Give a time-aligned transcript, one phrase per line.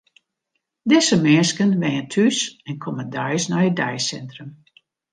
[0.89, 4.51] Dizze minsken wenje thús en komme deis nei it deisintrum.